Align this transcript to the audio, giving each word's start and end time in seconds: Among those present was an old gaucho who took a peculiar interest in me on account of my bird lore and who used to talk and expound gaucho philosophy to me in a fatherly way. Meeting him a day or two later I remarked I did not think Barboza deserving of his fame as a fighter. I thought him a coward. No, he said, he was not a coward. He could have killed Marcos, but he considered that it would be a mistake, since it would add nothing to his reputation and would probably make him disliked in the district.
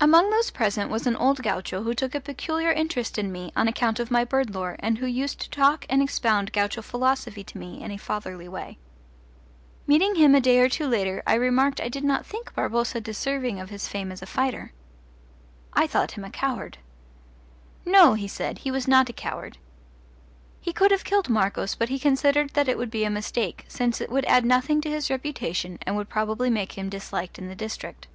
Among 0.00 0.28
those 0.30 0.50
present 0.50 0.90
was 0.90 1.06
an 1.06 1.14
old 1.14 1.40
gaucho 1.40 1.84
who 1.84 1.94
took 1.94 2.16
a 2.16 2.20
peculiar 2.20 2.72
interest 2.72 3.16
in 3.16 3.30
me 3.30 3.52
on 3.54 3.68
account 3.68 4.00
of 4.00 4.10
my 4.10 4.24
bird 4.24 4.52
lore 4.56 4.74
and 4.80 4.98
who 4.98 5.06
used 5.06 5.38
to 5.40 5.50
talk 5.50 5.86
and 5.88 6.02
expound 6.02 6.52
gaucho 6.52 6.82
philosophy 6.82 7.44
to 7.44 7.58
me 7.58 7.80
in 7.80 7.92
a 7.92 7.96
fatherly 7.96 8.48
way. 8.48 8.76
Meeting 9.86 10.16
him 10.16 10.34
a 10.34 10.40
day 10.40 10.58
or 10.58 10.68
two 10.68 10.88
later 10.88 11.22
I 11.28 11.34
remarked 11.34 11.80
I 11.80 11.88
did 11.88 12.02
not 12.02 12.26
think 12.26 12.52
Barboza 12.56 13.00
deserving 13.00 13.60
of 13.60 13.70
his 13.70 13.86
fame 13.86 14.10
as 14.10 14.20
a 14.20 14.26
fighter. 14.26 14.72
I 15.72 15.86
thought 15.86 16.10
him 16.18 16.24
a 16.24 16.30
coward. 16.30 16.78
No, 17.86 18.14
he 18.14 18.26
said, 18.26 18.58
he 18.66 18.72
was 18.72 18.88
not 18.88 19.08
a 19.10 19.12
coward. 19.12 19.58
He 20.60 20.72
could 20.72 20.90
have 20.90 21.04
killed 21.04 21.28
Marcos, 21.28 21.76
but 21.76 21.88
he 21.88 22.00
considered 22.00 22.50
that 22.54 22.66
it 22.68 22.76
would 22.78 22.90
be 22.90 23.04
a 23.04 23.10
mistake, 23.10 23.64
since 23.68 24.00
it 24.00 24.10
would 24.10 24.24
add 24.24 24.44
nothing 24.44 24.80
to 24.80 24.90
his 24.90 25.08
reputation 25.08 25.78
and 25.82 25.94
would 25.96 26.08
probably 26.08 26.50
make 26.50 26.72
him 26.76 26.88
disliked 26.88 27.38
in 27.38 27.46
the 27.46 27.54
district. 27.54 28.08